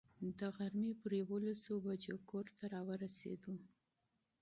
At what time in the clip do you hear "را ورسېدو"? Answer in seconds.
2.73-3.55